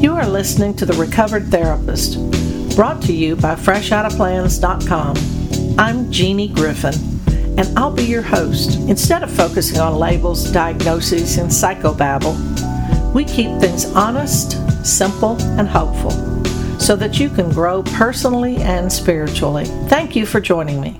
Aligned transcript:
You 0.00 0.16
are 0.16 0.26
listening 0.26 0.74
to 0.76 0.86
The 0.86 0.94
Recovered 0.94 1.48
Therapist, 1.48 2.14
brought 2.74 3.02
to 3.02 3.12
you 3.12 3.36
by 3.36 3.54
FreshOuttaPlans.com. 3.54 5.78
I'm 5.78 6.10
Jeannie 6.10 6.48
Griffin, 6.48 6.94
and 7.58 7.78
I'll 7.78 7.92
be 7.92 8.04
your 8.04 8.22
host. 8.22 8.78
Instead 8.88 9.22
of 9.22 9.30
focusing 9.30 9.78
on 9.78 9.98
labels, 9.98 10.50
diagnoses, 10.52 11.36
and 11.36 11.50
psychobabble, 11.50 12.34
we 13.12 13.26
keep 13.26 13.60
things 13.60 13.94
honest, 13.94 14.52
simple, 14.86 15.36
and 15.58 15.68
hopeful 15.68 16.12
so 16.80 16.96
that 16.96 17.20
you 17.20 17.28
can 17.28 17.50
grow 17.50 17.82
personally 17.82 18.56
and 18.56 18.90
spiritually. 18.90 19.66
Thank 19.90 20.16
you 20.16 20.24
for 20.24 20.40
joining 20.40 20.80
me. 20.80 20.98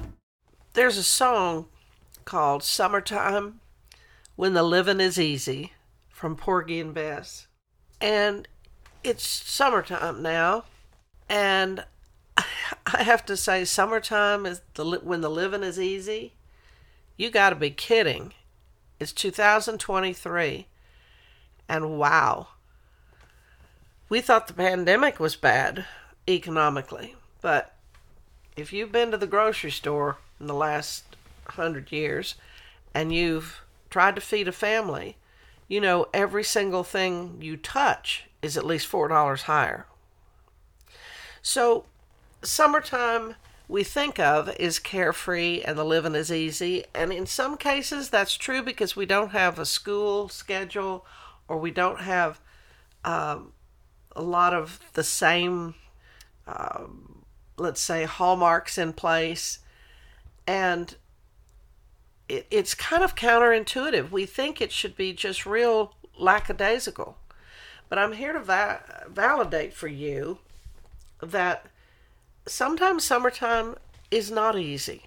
There's 0.74 0.98
a 0.98 1.02
song 1.02 1.68
called 2.26 2.62
Summertime 2.62 3.60
When 4.36 4.52
the 4.52 4.62
Living 4.62 5.00
is 5.00 5.18
Easy 5.18 5.72
from 6.10 6.36
Porgy 6.36 6.80
and 6.80 6.92
Bess. 6.92 7.46
And 7.98 8.46
it's 9.02 9.26
summertime 9.26 10.22
now, 10.22 10.64
and 11.28 11.84
I 12.36 13.02
have 13.02 13.24
to 13.26 13.36
say, 13.36 13.64
summertime 13.64 14.46
is 14.46 14.60
the 14.74 15.00
when 15.02 15.20
the 15.20 15.30
living 15.30 15.62
is 15.62 15.78
easy. 15.78 16.34
You 17.16 17.30
got 17.30 17.50
to 17.50 17.56
be 17.56 17.70
kidding! 17.70 18.32
It's 18.98 19.12
2023, 19.12 20.66
and 21.68 21.98
wow, 21.98 22.48
we 24.08 24.20
thought 24.20 24.46
the 24.46 24.54
pandemic 24.54 25.18
was 25.18 25.36
bad 25.36 25.86
economically, 26.28 27.16
but 27.40 27.74
if 28.56 28.72
you've 28.72 28.92
been 28.92 29.10
to 29.10 29.16
the 29.16 29.26
grocery 29.26 29.70
store 29.70 30.18
in 30.38 30.46
the 30.46 30.54
last 30.54 31.04
hundred 31.46 31.90
years 31.90 32.34
and 32.94 33.12
you've 33.12 33.62
tried 33.88 34.14
to 34.16 34.20
feed 34.20 34.48
a 34.48 34.52
family, 34.52 35.16
you 35.70 35.80
know 35.80 36.08
every 36.12 36.42
single 36.42 36.82
thing 36.82 37.38
you 37.40 37.56
touch 37.56 38.24
is 38.42 38.56
at 38.56 38.66
least 38.66 38.90
$4 38.90 39.42
higher. 39.42 39.86
So, 41.40 41.84
summertime 42.42 43.36
we 43.68 43.84
think 43.84 44.18
of 44.18 44.48
is 44.56 44.80
carefree 44.80 45.62
and 45.62 45.78
the 45.78 45.84
living 45.84 46.16
is 46.16 46.32
easy. 46.32 46.84
And 46.92 47.12
in 47.12 47.24
some 47.24 47.56
cases, 47.56 48.10
that's 48.10 48.36
true 48.36 48.62
because 48.62 48.96
we 48.96 49.06
don't 49.06 49.30
have 49.30 49.58
a 49.60 49.64
school 49.64 50.28
schedule 50.28 51.06
or 51.46 51.56
we 51.56 51.70
don't 51.70 52.00
have 52.00 52.40
um, 53.04 53.52
a 54.16 54.22
lot 54.22 54.52
of 54.52 54.80
the 54.94 55.04
same, 55.04 55.76
um, 56.48 57.22
let's 57.56 57.80
say, 57.80 58.04
hallmarks 58.04 58.76
in 58.76 58.92
place. 58.92 59.60
And 60.48 60.96
it, 62.30 62.46
it's 62.50 62.74
kind 62.74 63.02
of 63.02 63.16
counterintuitive. 63.16 64.10
We 64.10 64.24
think 64.24 64.60
it 64.60 64.70
should 64.70 64.96
be 64.96 65.12
just 65.12 65.44
real 65.44 65.94
lackadaisical. 66.16 67.16
But 67.88 67.98
I'm 67.98 68.12
here 68.12 68.32
to 68.32 68.40
va- 68.40 69.06
validate 69.08 69.74
for 69.74 69.88
you 69.88 70.38
that 71.20 71.66
sometimes 72.46 73.04
summertime 73.04 73.74
is 74.10 74.30
not 74.30 74.56
easy. 74.56 75.06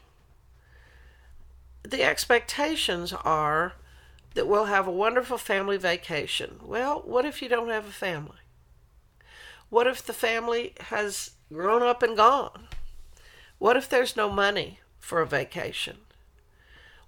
The 1.83 2.03
expectations 2.03 3.13
are 3.13 3.73
that 4.33 4.47
we'll 4.47 4.65
have 4.65 4.87
a 4.87 4.91
wonderful 4.91 5.37
family 5.37 5.77
vacation. 5.77 6.59
Well, 6.61 7.03
what 7.05 7.25
if 7.25 7.41
you 7.41 7.47
don't 7.47 7.69
have 7.69 7.87
a 7.87 7.91
family? 7.91 8.37
What 9.69 9.87
if 9.87 10.05
the 10.05 10.13
family 10.13 10.73
has 10.89 11.31
grown 11.51 11.83
up 11.83 12.03
and 12.03 12.17
gone? 12.17 12.67
What 13.59 13.77
if 13.77 13.87
there's 13.87 14.17
no 14.17 14.29
money 14.29 14.79
for 14.99 15.21
a 15.21 15.27
vacation? 15.27 15.97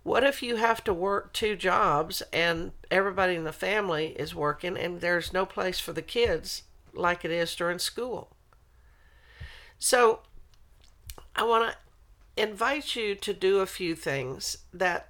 What 0.05 0.23
if 0.23 0.43
you 0.43 0.57
have 0.57 0.83
to 0.83 0.93
work 0.93 1.33
two 1.33 1.55
jobs 1.55 2.21
and 2.31 2.73
everybody 2.91 3.33
in 3.33 3.43
the 3.43 3.51
family 3.51 4.15
is 4.19 4.35
working 4.35 4.77
and 4.77 5.01
there's 5.01 5.33
no 5.33 5.47
place 5.47 5.79
for 5.79 5.93
the 5.93 6.03
kids 6.03 6.61
like 6.93 7.25
it 7.25 7.31
is 7.31 7.55
during 7.55 7.79
school? 7.79 8.29
So, 9.79 10.19
I 11.35 11.43
want 11.43 11.71
to 11.71 12.41
invite 12.43 12.95
you 12.95 13.15
to 13.15 13.33
do 13.33 13.61
a 13.61 13.65
few 13.65 13.95
things 13.95 14.59
that 14.71 15.09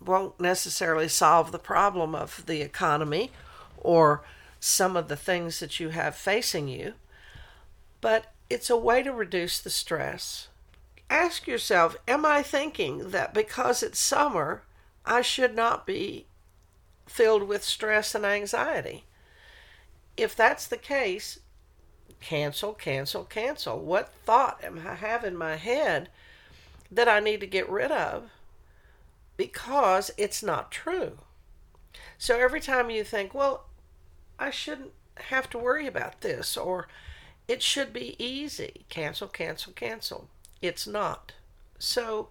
won't 0.00 0.38
necessarily 0.38 1.08
solve 1.08 1.50
the 1.50 1.58
problem 1.58 2.14
of 2.14 2.46
the 2.46 2.62
economy 2.62 3.32
or 3.76 4.22
some 4.60 4.96
of 4.96 5.08
the 5.08 5.16
things 5.16 5.58
that 5.58 5.80
you 5.80 5.88
have 5.88 6.14
facing 6.14 6.68
you, 6.68 6.94
but 8.00 8.32
it's 8.48 8.70
a 8.70 8.76
way 8.76 9.02
to 9.02 9.10
reduce 9.10 9.58
the 9.58 9.68
stress 9.68 10.46
ask 11.10 11.46
yourself 11.46 11.96
Am 12.06 12.24
I 12.24 12.42
thinking 12.42 13.10
that 13.10 13.34
because 13.34 13.82
it's 13.82 13.98
summer, 13.98 14.62
I 15.04 15.22
should 15.22 15.54
not 15.54 15.86
be 15.86 16.26
filled 17.06 17.44
with 17.44 17.64
stress 17.64 18.14
and 18.14 18.24
anxiety? 18.24 19.04
If 20.16 20.36
that's 20.36 20.66
the 20.66 20.76
case, 20.76 21.40
cancel, 22.20 22.72
cancel, 22.72 23.24
cancel. 23.24 23.78
What 23.80 24.12
thought 24.24 24.62
am 24.64 24.82
I 24.86 24.94
have 24.94 25.24
in 25.24 25.36
my 25.36 25.56
head 25.56 26.08
that 26.90 27.08
I 27.08 27.20
need 27.20 27.40
to 27.40 27.46
get 27.46 27.68
rid 27.68 27.90
of 27.90 28.30
because 29.36 30.10
it's 30.16 30.42
not 30.42 30.70
true? 30.70 31.18
So 32.16 32.38
every 32.38 32.60
time 32.60 32.90
you 32.90 33.04
think, 33.04 33.34
well, 33.34 33.66
I 34.38 34.50
shouldn't 34.50 34.92
have 35.16 35.50
to 35.50 35.58
worry 35.58 35.86
about 35.86 36.22
this, 36.22 36.56
or 36.56 36.88
it 37.46 37.62
should 37.62 37.92
be 37.92 38.16
easy, 38.22 38.84
cancel, 38.88 39.28
cancel, 39.28 39.72
cancel. 39.72 40.28
It's 40.60 40.86
not. 40.86 41.32
So 41.78 42.28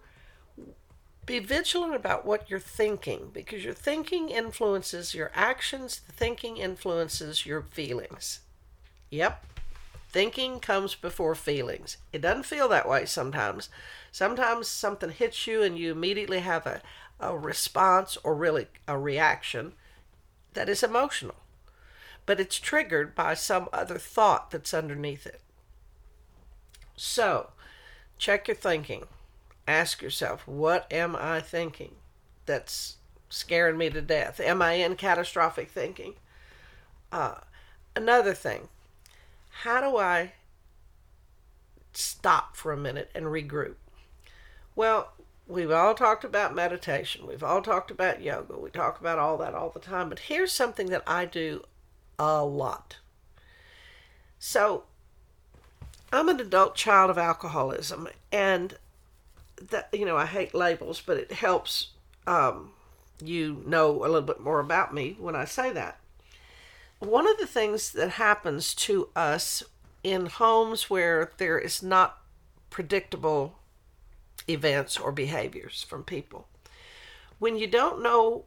be 1.26 1.38
vigilant 1.38 1.94
about 1.94 2.26
what 2.26 2.50
you're 2.50 2.60
thinking 2.60 3.30
because 3.32 3.64
your 3.64 3.74
thinking 3.74 4.28
influences 4.28 5.14
your 5.14 5.30
actions, 5.34 6.00
the 6.06 6.12
thinking 6.12 6.58
influences 6.58 7.46
your 7.46 7.62
feelings. 7.62 8.40
Yep. 9.10 9.44
Thinking 10.10 10.60
comes 10.60 10.94
before 10.94 11.34
feelings. 11.34 11.96
It 12.12 12.20
doesn't 12.20 12.44
feel 12.44 12.68
that 12.68 12.88
way 12.88 13.04
sometimes. 13.06 13.68
Sometimes 14.12 14.68
something 14.68 15.10
hits 15.10 15.46
you 15.46 15.62
and 15.62 15.78
you 15.78 15.92
immediately 15.92 16.40
have 16.40 16.66
a, 16.66 16.82
a 17.18 17.36
response 17.36 18.16
or 18.22 18.34
really 18.34 18.66
a 18.86 18.98
reaction 18.98 19.72
that 20.52 20.68
is 20.68 20.82
emotional. 20.82 21.36
But 22.26 22.38
it's 22.40 22.60
triggered 22.60 23.14
by 23.14 23.34
some 23.34 23.68
other 23.72 23.98
thought 23.98 24.50
that's 24.50 24.72
underneath 24.74 25.26
it. 25.26 25.40
So, 26.96 27.50
check 28.18 28.48
your 28.48 28.54
thinking. 28.54 29.04
Ask 29.66 30.02
yourself, 30.02 30.46
what 30.46 30.92
am 30.92 31.16
I 31.16 31.40
thinking 31.40 31.92
that's 32.46 32.96
scaring 33.28 33.78
me 33.78 33.90
to 33.90 34.02
death? 34.02 34.40
Am 34.40 34.60
I 34.60 34.74
in 34.74 34.96
catastrophic 34.96 35.70
thinking? 35.70 36.14
Uh, 37.10 37.36
another 37.96 38.34
thing, 38.34 38.68
how 39.62 39.80
do 39.80 39.96
I 39.96 40.32
stop 41.92 42.56
for 42.56 42.72
a 42.72 42.76
minute 42.76 43.10
and 43.14 43.26
regroup? 43.26 43.76
Well, 44.76 45.12
we've 45.46 45.70
all 45.70 45.94
talked 45.94 46.24
about 46.24 46.54
meditation, 46.54 47.26
we've 47.26 47.44
all 47.44 47.62
talked 47.62 47.90
about 47.90 48.22
yoga, 48.22 48.58
we 48.58 48.70
talk 48.70 49.00
about 49.00 49.18
all 49.18 49.38
that 49.38 49.54
all 49.54 49.70
the 49.70 49.80
time, 49.80 50.08
but 50.08 50.18
here's 50.20 50.52
something 50.52 50.88
that 50.88 51.04
I 51.06 51.24
do 51.24 51.62
a 52.18 52.44
lot. 52.44 52.96
So, 54.38 54.84
I'm 56.14 56.28
an 56.28 56.40
adult 56.40 56.76
child 56.76 57.10
of 57.10 57.18
alcoholism, 57.18 58.08
and 58.30 58.78
that 59.60 59.88
you 59.92 60.04
know 60.04 60.16
I 60.16 60.26
hate 60.26 60.54
labels, 60.54 61.02
but 61.04 61.16
it 61.16 61.32
helps 61.32 61.88
um, 62.26 62.70
you 63.22 63.62
know 63.66 64.04
a 64.04 64.06
little 64.06 64.22
bit 64.22 64.40
more 64.40 64.60
about 64.60 64.94
me 64.94 65.16
when 65.18 65.34
I 65.34 65.44
say 65.44 65.72
that. 65.72 65.98
One 67.00 67.28
of 67.28 67.38
the 67.38 67.46
things 67.46 67.92
that 67.92 68.10
happens 68.10 68.74
to 68.74 69.08
us 69.16 69.62
in 70.04 70.26
homes 70.26 70.88
where 70.88 71.32
there 71.38 71.58
is 71.58 71.82
not 71.82 72.18
predictable 72.70 73.58
events 74.48 74.96
or 74.96 75.10
behaviors 75.10 75.82
from 75.82 76.04
people, 76.04 76.46
when 77.38 77.56
you 77.56 77.66
don't 77.66 78.02
know 78.02 78.44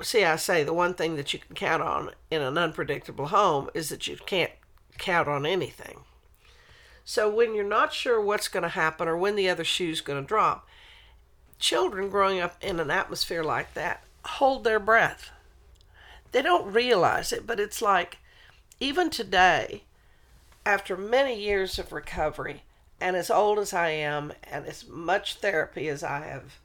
see, 0.00 0.24
I 0.24 0.36
say 0.36 0.64
the 0.64 0.72
one 0.72 0.94
thing 0.94 1.16
that 1.16 1.32
you 1.32 1.40
can 1.40 1.54
count 1.54 1.82
on 1.82 2.10
in 2.30 2.40
an 2.40 2.56
unpredictable 2.56 3.26
home 3.26 3.68
is 3.74 3.88
that 3.88 4.06
you 4.06 4.16
can't 4.26 4.52
count 4.98 5.28
on 5.28 5.44
anything. 5.44 6.04
So 7.04 7.28
when 7.28 7.54
you're 7.54 7.64
not 7.64 7.92
sure 7.92 8.20
what's 8.20 8.48
going 8.48 8.62
to 8.62 8.68
happen 8.68 9.08
or 9.08 9.16
when 9.16 9.36
the 9.36 9.48
other 9.48 9.64
shoe's 9.64 10.00
going 10.00 10.22
to 10.22 10.26
drop, 10.26 10.66
children 11.58 12.08
growing 12.08 12.40
up 12.40 12.56
in 12.62 12.80
an 12.80 12.90
atmosphere 12.90 13.42
like 13.42 13.74
that 13.74 14.04
hold 14.24 14.64
their 14.64 14.80
breath. 14.80 15.30
They 16.32 16.42
don't 16.42 16.72
realize 16.72 17.32
it, 17.32 17.46
but 17.46 17.60
it's 17.60 17.82
like 17.82 18.18
even 18.78 19.10
today, 19.10 19.82
after 20.64 20.96
many 20.96 21.40
years 21.40 21.78
of 21.78 21.92
recovery, 21.92 22.62
and 23.00 23.16
as 23.16 23.30
old 23.30 23.58
as 23.58 23.72
I 23.72 23.90
am, 23.90 24.32
and 24.44 24.66
as 24.66 24.86
much 24.86 25.36
therapy 25.36 25.88
as 25.88 26.02
I 26.02 26.26
have 26.26 26.58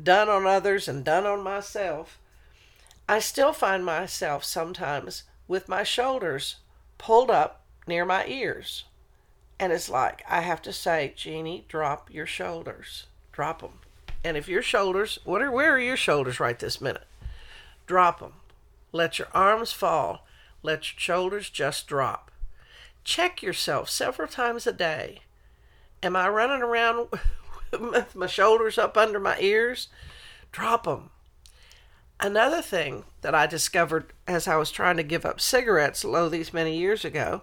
done 0.00 0.28
on 0.28 0.46
others 0.46 0.88
and 0.88 1.04
done 1.04 1.26
on 1.26 1.42
myself, 1.42 2.18
I 3.08 3.18
still 3.18 3.52
find 3.52 3.84
myself 3.84 4.44
sometimes 4.44 5.24
with 5.46 5.68
my 5.68 5.82
shoulders 5.82 6.56
pulled 6.96 7.30
up 7.30 7.63
near 7.86 8.04
my 8.04 8.26
ears. 8.26 8.84
And 9.58 9.72
it's 9.72 9.88
like, 9.88 10.22
I 10.28 10.40
have 10.40 10.62
to 10.62 10.72
say, 10.72 11.12
Jeannie, 11.16 11.64
drop 11.68 12.12
your 12.12 12.26
shoulders. 12.26 13.06
Drop 13.32 13.60
them. 13.60 13.80
And 14.24 14.36
if 14.36 14.48
your 14.48 14.62
shoulders, 14.62 15.18
what 15.24 15.42
are, 15.42 15.50
where 15.50 15.74
are 15.74 15.80
your 15.80 15.96
shoulders 15.96 16.40
right 16.40 16.58
this 16.58 16.80
minute? 16.80 17.06
Drop 17.86 18.20
them. 18.20 18.34
Let 18.92 19.18
your 19.18 19.28
arms 19.34 19.72
fall. 19.72 20.26
let 20.62 20.92
your 20.92 21.00
shoulders 21.00 21.50
just 21.50 21.86
drop. 21.86 22.30
Check 23.04 23.42
yourself 23.42 23.90
several 23.90 24.28
times 24.28 24.66
a 24.66 24.72
day. 24.72 25.20
Am 26.02 26.16
I 26.16 26.28
running 26.28 26.62
around 26.62 27.08
with 27.72 28.14
my 28.14 28.26
shoulders 28.26 28.78
up 28.78 28.96
under 28.96 29.20
my 29.20 29.38
ears? 29.40 29.88
Drop 30.52 30.84
them. 30.84 31.10
Another 32.20 32.62
thing 32.62 33.04
that 33.20 33.34
I 33.34 33.46
discovered 33.46 34.12
as 34.26 34.48
I 34.48 34.56
was 34.56 34.70
trying 34.70 34.96
to 34.96 35.02
give 35.02 35.26
up 35.26 35.40
cigarettes 35.40 36.04
low 36.04 36.28
these 36.28 36.54
many 36.54 36.78
years 36.78 37.04
ago 37.04 37.42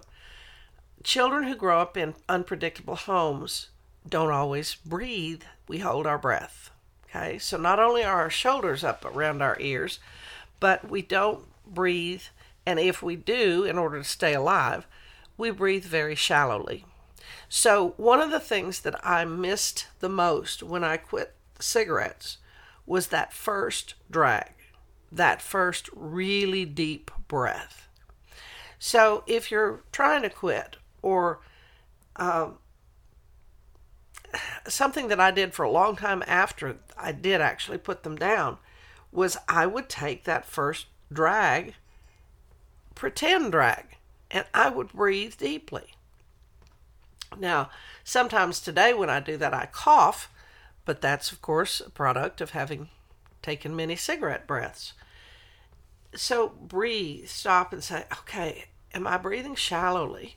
children 1.04 1.44
who 1.44 1.54
grow 1.54 1.80
up 1.80 1.96
in 1.96 2.14
unpredictable 2.28 2.96
homes 2.96 3.68
don't 4.08 4.30
always 4.30 4.74
breathe. 4.74 5.42
We 5.68 5.78
hold 5.78 6.06
our 6.06 6.18
breath. 6.18 6.70
Okay, 7.08 7.38
so 7.38 7.56
not 7.56 7.78
only 7.78 8.02
are 8.02 8.20
our 8.20 8.30
shoulders 8.30 8.82
up 8.82 9.04
around 9.04 9.42
our 9.42 9.56
ears, 9.60 9.98
but 10.60 10.88
we 10.88 11.02
don't 11.02 11.44
breathe. 11.66 12.22
And 12.64 12.78
if 12.78 13.02
we 13.02 13.16
do, 13.16 13.64
in 13.64 13.76
order 13.76 13.98
to 13.98 14.04
stay 14.04 14.34
alive, 14.34 14.86
we 15.36 15.50
breathe 15.50 15.84
very 15.84 16.14
shallowly. 16.14 16.84
So, 17.48 17.94
one 17.96 18.20
of 18.20 18.30
the 18.30 18.40
things 18.40 18.80
that 18.80 18.98
I 19.06 19.24
missed 19.24 19.88
the 20.00 20.08
most 20.08 20.62
when 20.62 20.82
I 20.82 20.96
quit 20.96 21.34
cigarettes 21.58 22.38
was 22.86 23.08
that 23.08 23.32
first 23.32 23.94
drag, 24.10 24.52
that 25.10 25.42
first 25.42 25.90
really 25.92 26.64
deep 26.64 27.10
breath. 27.28 27.88
So, 28.78 29.22
if 29.26 29.50
you're 29.50 29.82
trying 29.92 30.22
to 30.22 30.30
quit, 30.30 30.76
or 31.02 31.40
um, 32.16 32.58
something 34.66 35.08
that 35.08 35.20
I 35.20 35.30
did 35.30 35.52
for 35.52 35.64
a 35.64 35.70
long 35.70 35.96
time 35.96 36.22
after 36.26 36.78
I 36.96 37.12
did 37.12 37.40
actually 37.40 37.78
put 37.78 38.02
them 38.02 38.16
down 38.16 38.58
was 39.10 39.36
I 39.48 39.66
would 39.66 39.88
take 39.88 40.24
that 40.24 40.46
first 40.46 40.86
drag, 41.12 41.74
pretend 42.94 43.52
drag, 43.52 43.96
and 44.30 44.46
I 44.54 44.70
would 44.70 44.92
breathe 44.92 45.36
deeply. 45.36 45.94
Now, 47.38 47.70
sometimes 48.04 48.60
today 48.60 48.94
when 48.94 49.10
I 49.10 49.20
do 49.20 49.36
that, 49.36 49.54
I 49.54 49.66
cough, 49.66 50.30
but 50.84 51.00
that's, 51.00 51.30
of 51.30 51.42
course, 51.42 51.80
a 51.80 51.90
product 51.90 52.40
of 52.40 52.50
having 52.50 52.88
taken 53.42 53.76
many 53.76 53.96
cigarette 53.96 54.46
breaths. 54.46 54.92
So 56.14 56.48
breathe, 56.48 57.28
stop, 57.28 57.72
and 57.72 57.82
say, 57.82 58.04
okay, 58.12 58.66
am 58.94 59.06
I 59.06 59.16
breathing 59.16 59.54
shallowly? 59.54 60.36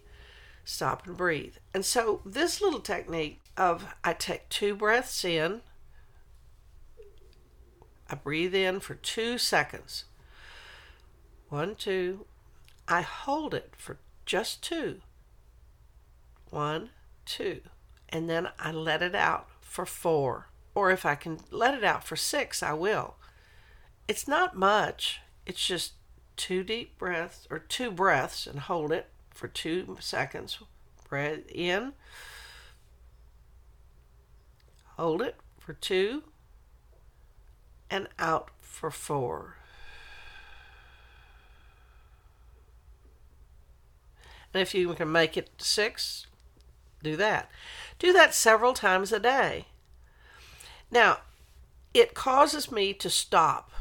Stop 0.66 1.06
and 1.06 1.16
breathe. 1.16 1.56
And 1.76 1.86
so, 1.86 2.22
this 2.26 2.60
little 2.60 2.80
technique 2.80 3.40
of 3.56 3.86
I 4.04 4.14
take 4.14 4.50
two 4.50 4.76
breaths 4.76 5.24
in, 5.24 5.62
I 8.10 8.16
breathe 8.16 8.56
in 8.56 8.80
for 8.80 8.96
two 8.96 9.38
seconds. 9.38 10.06
One, 11.50 11.76
two. 11.76 12.26
I 12.88 13.02
hold 13.02 13.54
it 13.54 13.74
for 13.78 13.98
just 14.26 14.64
two. 14.64 15.02
One, 16.50 16.90
two. 17.26 17.62
And 18.10 18.30
then 18.30 18.50
I 18.60 18.72
let 18.72 19.02
it 19.02 19.16
out 19.16 19.48
for 19.62 19.86
four. 19.86 20.50
Or 20.74 20.92
if 20.92 21.06
I 21.06 21.16
can 21.16 21.40
let 21.52 21.74
it 21.76 21.84
out 21.84 22.04
for 22.04 22.16
six, 22.16 22.62
I 22.62 22.74
will. 22.74 23.16
It's 24.08 24.28
not 24.28 24.56
much. 24.56 25.22
It's 25.46 25.66
just 25.66 25.94
two 26.36 26.64
deep 26.64 26.98
breaths 26.98 27.48
or 27.50 27.60
two 27.60 27.92
breaths 27.92 28.46
and 28.46 28.60
hold 28.60 28.92
it 28.92 29.10
for 29.36 29.48
two 29.48 29.98
seconds. 30.00 30.58
Breath 31.08 31.48
in. 31.50 31.94
Hold 34.98 35.22
it 35.22 35.36
for 35.60 35.74
two. 35.74 36.24
And 37.92 38.08
out 38.18 38.50
for 38.60 38.90
four. 38.90 39.58
And 44.54 44.62
if 44.62 44.74
you 44.74 44.94
can 44.94 45.12
make 45.12 45.36
it 45.36 45.50
six, 45.58 46.28
do 47.04 47.16
that. 47.18 47.52
Do 48.00 48.14
that 48.14 48.34
several 48.34 48.74
times 48.74 49.12
a 49.12 49.20
day. 49.20 49.66
Now, 50.90 51.20
it 51.94 52.14
causes 52.14 52.72
me 52.72 52.94
to 52.94 53.10
stop 53.10 53.72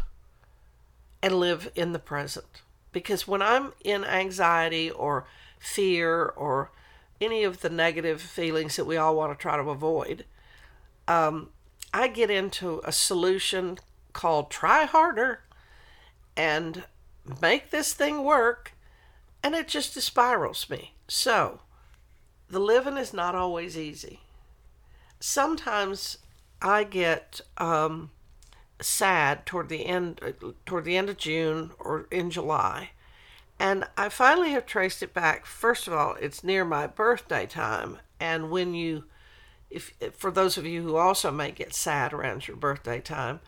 and 1.22 1.38
live 1.38 1.70
in 1.74 1.92
the 1.92 1.98
present. 1.98 2.62
Because 2.94 3.28
when 3.28 3.42
I'm 3.42 3.74
in 3.84 4.04
anxiety 4.04 4.90
or 4.90 5.26
fear 5.58 6.24
or 6.24 6.70
any 7.20 7.44
of 7.44 7.60
the 7.60 7.68
negative 7.68 8.22
feelings 8.22 8.76
that 8.76 8.86
we 8.86 8.96
all 8.96 9.16
want 9.16 9.36
to 9.36 9.42
try 9.42 9.56
to 9.56 9.68
avoid, 9.68 10.24
um, 11.06 11.50
I 11.92 12.08
get 12.08 12.30
into 12.30 12.80
a 12.84 12.92
solution 12.92 13.78
called 14.12 14.50
try 14.50 14.84
harder 14.84 15.40
and 16.36 16.84
make 17.42 17.70
this 17.70 17.92
thing 17.92 18.24
work, 18.24 18.72
and 19.42 19.54
it 19.54 19.68
just 19.68 20.00
spirals 20.00 20.70
me. 20.70 20.94
So, 21.08 21.60
the 22.48 22.60
living 22.60 22.96
is 22.96 23.12
not 23.12 23.34
always 23.34 23.76
easy. 23.76 24.20
Sometimes 25.18 26.18
I 26.62 26.84
get 26.84 27.40
um, 27.58 28.10
sad 28.80 29.46
toward 29.46 29.68
the 29.68 29.86
end 29.86 30.20
toward 30.66 30.84
the 30.84 30.96
end 30.96 31.08
of 31.08 31.16
June 31.16 31.70
or 31.78 32.06
in 32.10 32.30
July. 32.30 32.90
And 33.58 33.84
I 33.96 34.08
finally 34.08 34.50
have 34.50 34.66
traced 34.66 35.02
it 35.02 35.14
back. 35.14 35.46
First 35.46 35.86
of 35.86 35.92
all, 35.92 36.16
it's 36.20 36.42
near 36.42 36.64
my 36.64 36.86
birthday 36.86 37.46
time, 37.46 37.98
and 38.18 38.50
when 38.50 38.74
you 38.74 39.04
if 39.70 39.92
for 40.12 40.30
those 40.30 40.56
of 40.56 40.66
you 40.66 40.82
who 40.82 40.96
also 40.96 41.30
may 41.30 41.50
get 41.50 41.74
sad 41.74 42.12
around 42.12 42.46
your 42.46 42.56
birthday 42.56 43.00
time, 43.00 43.40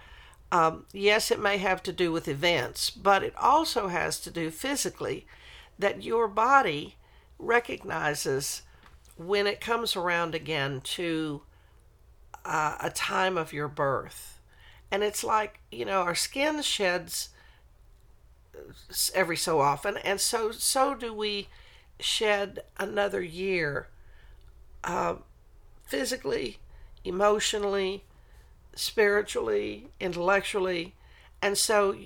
um, 0.53 0.87
yes, 0.93 1.31
it 1.31 1.41
may 1.41 1.59
have 1.59 1.83
to 1.85 1.93
do 1.93 2.13
with 2.13 2.29
events, 2.29 2.91
but 2.91 3.23
it 3.23 3.35
also 3.37 3.89
has 3.89 4.21
to 4.21 4.31
do 4.31 4.51
physically 4.51 5.27
that 5.79 6.03
your 6.03 6.29
body 6.29 6.97
recognizes 7.39 8.63
when 9.17 9.47
it 9.47 9.61
comes 9.61 9.97
around 9.97 10.35
again 10.35 10.81
to 10.83 11.43
uh, 12.45 12.77
a 12.81 12.91
time 12.91 13.37
of 13.37 13.53
your 13.53 13.69
birth. 13.69 14.36
And 14.91 15.03
it's 15.03 15.25
like, 15.25 15.61
you 15.71 15.85
know, 15.85 16.03
our 16.03 16.15
skin 16.15 16.63
sheds 16.63 17.31
every 19.15 19.37
so 19.37 19.61
often, 19.61 19.97
and 19.99 20.21
so 20.21 20.51
so 20.51 20.95
do 20.95 21.13
we 21.13 21.49
shed 22.01 22.61
another 22.79 23.23
year 23.23 23.89
uh, 24.85 25.17
physically, 25.85 26.59
emotionally, 27.05 28.05
spiritually, 28.75 29.89
intellectually. 30.01 30.95
And 31.43 31.59
so 31.59 31.97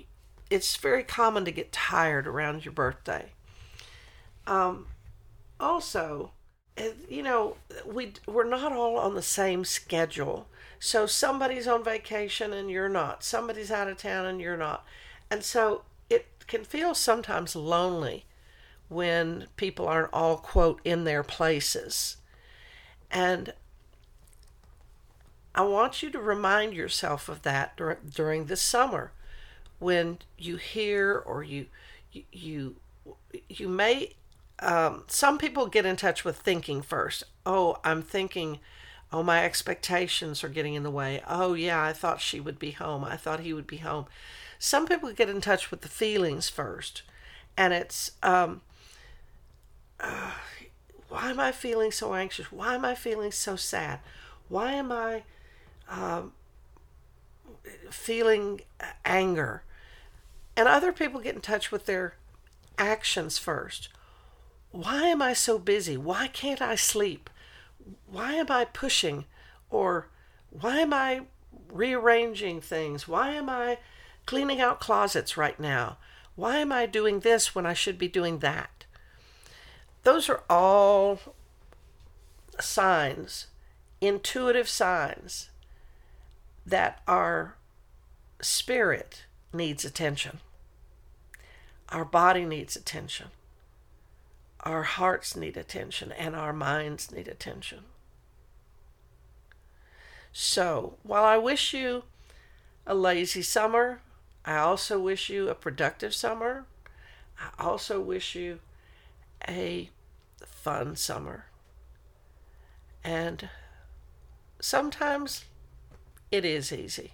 it's 0.49 0.75
very 0.75 1.03
common 1.03 1.45
to 1.45 1.51
get 1.51 1.71
tired 1.71 2.27
around 2.27 2.65
your 2.65 2.73
birthday. 2.73 3.31
Um, 4.47 4.87
also, 5.59 6.31
you 7.09 7.23
know, 7.23 7.57
we 7.85 8.13
we're 8.25 8.47
not 8.47 8.71
all 8.71 8.97
on 8.97 9.15
the 9.15 9.21
same 9.21 9.65
schedule. 9.65 10.47
So 10.79 11.05
somebody's 11.05 11.67
on 11.67 11.83
vacation 11.83 12.53
and 12.53 12.69
you're 12.71 12.89
not. 12.89 13.23
Somebody's 13.23 13.71
out 13.71 13.87
of 13.87 13.97
town 13.97 14.25
and 14.25 14.41
you're 14.41 14.57
not. 14.57 14.83
And 15.29 15.43
so 15.43 15.83
it 16.09 16.27
can 16.47 16.63
feel 16.63 16.95
sometimes 16.95 17.55
lonely 17.55 18.25
when 18.89 19.47
people 19.57 19.87
aren't 19.87 20.13
all 20.13 20.37
quote 20.37 20.81
in 20.83 21.03
their 21.03 21.23
places. 21.23 22.17
And 23.11 23.53
I 25.53 25.61
want 25.61 26.01
you 26.01 26.09
to 26.11 26.19
remind 26.19 26.73
yourself 26.73 27.29
of 27.29 27.41
that 27.43 27.77
dur- 27.77 27.99
during 28.09 28.45
the 28.45 28.55
summer 28.55 29.11
when 29.79 30.19
you 30.37 30.57
hear 30.57 31.17
or 31.17 31.43
you 31.43 31.67
you 32.11 32.23
you, 32.31 32.75
you 33.49 33.67
may 33.67 34.13
um, 34.61 35.03
some 35.07 35.37
people 35.37 35.67
get 35.67 35.85
in 35.85 35.95
touch 35.95 36.23
with 36.23 36.37
thinking 36.37 36.81
first. 36.81 37.23
Oh, 37.45 37.77
I'm 37.83 38.01
thinking, 38.01 38.59
oh, 39.11 39.23
my 39.23 39.43
expectations 39.43 40.43
are 40.43 40.49
getting 40.49 40.75
in 40.75 40.83
the 40.83 40.91
way. 40.91 41.21
Oh, 41.27 41.53
yeah, 41.53 41.83
I 41.83 41.93
thought 41.93 42.21
she 42.21 42.39
would 42.39 42.59
be 42.59 42.71
home. 42.71 43.03
I 43.03 43.17
thought 43.17 43.41
he 43.41 43.53
would 43.53 43.67
be 43.67 43.77
home. 43.77 44.05
Some 44.59 44.85
people 44.85 45.11
get 45.11 45.29
in 45.29 45.41
touch 45.41 45.71
with 45.71 45.81
the 45.81 45.87
feelings 45.87 46.49
first. 46.49 47.01
And 47.57 47.73
it's, 47.73 48.11
um, 48.23 48.61
uh, 49.99 50.31
why 51.09 51.31
am 51.31 51.39
I 51.39 51.51
feeling 51.51 51.91
so 51.91 52.13
anxious? 52.13 52.51
Why 52.51 52.75
am 52.75 52.85
I 52.85 52.95
feeling 52.95 53.31
so 53.31 53.55
sad? 53.55 53.99
Why 54.47 54.73
am 54.73 54.91
I 54.91 55.23
um, 55.89 56.31
feeling 57.89 58.61
anger. 59.05 59.63
And 60.55 60.67
other 60.67 60.91
people 60.91 61.19
get 61.19 61.35
in 61.35 61.41
touch 61.41 61.71
with 61.71 61.85
their 61.85 62.15
actions 62.77 63.37
first. 63.37 63.89
Why 64.71 65.03
am 65.03 65.21
I 65.21 65.33
so 65.33 65.59
busy? 65.59 65.97
Why 65.97 66.27
can't 66.27 66.61
I 66.61 66.75
sleep? 66.75 67.29
Why 68.09 68.33
am 68.33 68.47
I 68.49 68.65
pushing? 68.65 69.25
Or 69.69 70.07
why 70.49 70.79
am 70.79 70.93
I 70.93 71.21
rearranging 71.71 72.61
things? 72.61 73.07
Why 73.07 73.31
am 73.31 73.49
I 73.49 73.79
cleaning 74.25 74.61
out 74.61 74.79
closets 74.79 75.35
right 75.37 75.59
now? 75.59 75.97
Why 76.35 76.57
am 76.57 76.71
I 76.71 76.85
doing 76.85 77.19
this 77.19 77.53
when 77.53 77.65
I 77.65 77.73
should 77.73 77.97
be 77.97 78.07
doing 78.07 78.39
that? 78.39 78.85
Those 80.03 80.29
are 80.29 80.43
all 80.49 81.19
signs, 82.59 83.47
intuitive 83.99 84.69
signs 84.69 85.49
that 86.65 87.01
our 87.07 87.55
spirit 88.41 89.25
needs 89.53 89.83
attention. 89.83 90.39
Our 91.89 92.05
body 92.05 92.45
needs 92.45 92.75
attention. 92.75 93.27
Our 94.63 94.83
hearts 94.83 95.35
need 95.35 95.57
attention 95.57 96.11
and 96.11 96.35
our 96.35 96.53
minds 96.53 97.11
need 97.11 97.27
attention. 97.27 97.79
So, 100.31 100.97
while 101.03 101.23
I 101.23 101.37
wish 101.37 101.73
you 101.73 102.03
a 102.85 102.95
lazy 102.95 103.41
summer, 103.41 104.01
I 104.45 104.57
also 104.57 104.99
wish 104.99 105.29
you 105.29 105.49
a 105.49 105.55
productive 105.55 106.13
summer. 106.13 106.65
I 107.39 107.49
also 107.63 107.99
wish 107.99 108.35
you 108.35 108.59
a 109.47 109.89
fun 110.45 110.95
summer. 110.95 111.45
And 113.03 113.49
sometimes 114.59 115.45
it 116.31 116.45
is 116.45 116.71
easy. 116.71 117.13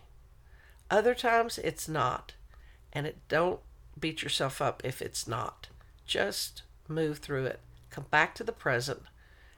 Other 0.91 1.15
times 1.15 1.57
it's 1.57 1.87
not. 1.87 2.33
And 2.93 3.07
it 3.07 3.17
don't 3.27 3.59
beat 3.99 4.21
yourself 4.21 4.61
up 4.61 4.81
if 4.85 5.01
it's 5.01 5.27
not. 5.27 5.67
Just 6.05 6.61
move 6.89 7.19
through 7.19 7.45
it. 7.45 7.59
Come 7.89 8.05
back 8.09 8.35
to 8.35 8.43
the 8.43 8.51
present 8.51 9.01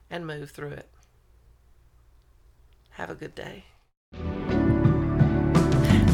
and 0.10 0.26
move 0.26 0.52
through 0.52 0.72
it. 0.72 0.90
Have 2.92 3.10
a 3.10 3.16
good 3.16 3.36
day. 3.36 3.66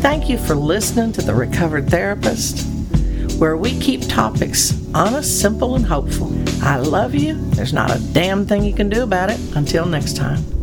Thank 0.02 0.30
you 0.30 0.38
for 0.38 0.56
listening 0.56 1.12
to 1.14 1.22
The 1.22 1.34
Recovered 1.34 1.90
Therapist, 1.90 2.68
where 3.40 3.58
we 3.58 3.80
keep 3.80 4.08
topics 4.08 4.74
honest, 4.94 5.42
simple, 5.42 5.76
and 5.76 5.86
hopeful. 5.86 6.32
I 6.62 6.78
love 6.78 7.16
you. 7.16 7.34
There's 7.52 7.74
not 7.74 7.96
a 7.96 8.00
damn 8.14 8.46
thing 8.46 8.64
you 8.64 8.74
can 8.74 8.90
do 8.90 9.04
about 9.04 9.30
it. 9.30 9.40
Until 9.56 9.86
next 9.86 10.16
time. 10.16 10.55